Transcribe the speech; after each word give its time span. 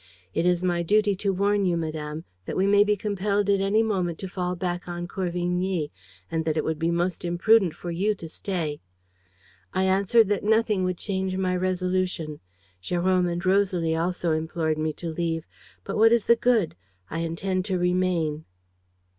It 0.33 0.47
is 0.47 0.63
my 0.63 0.81
duty 0.81 1.13
to 1.17 1.31
warn 1.31 1.63
you, 1.63 1.77
madame, 1.77 2.25
that 2.47 2.57
we 2.57 2.65
may 2.65 2.83
be 2.83 2.95
compelled 2.97 3.51
at 3.51 3.61
any 3.61 3.83
moment 3.83 4.17
to 4.17 4.27
fall 4.27 4.55
back 4.55 4.87
on 4.87 5.07
Corvigny 5.07 5.91
and 6.31 6.43
that 6.43 6.57
it 6.57 6.63
would 6.63 6.79
be 6.79 6.89
most 6.89 7.23
imprudent 7.23 7.75
for 7.75 7.91
you 7.91 8.15
to 8.15 8.27
stay.' 8.27 8.81
"I 9.75 9.83
answered 9.83 10.27
that 10.29 10.43
nothing 10.43 10.83
would 10.85 10.97
change 10.97 11.37
my 11.37 11.55
resolution. 11.55 12.39
Jérôme 12.81 13.31
and 13.31 13.45
Rosalie 13.45 13.95
also 13.95 14.31
implored 14.31 14.79
me 14.79 14.91
to 14.93 15.07
leave. 15.13 15.45
But 15.83 15.97
what 15.97 16.11
is 16.11 16.25
the 16.25 16.35
good? 16.35 16.75
I 17.11 17.19
intend 17.19 17.65
to 17.65 17.77
remain." 17.77 18.45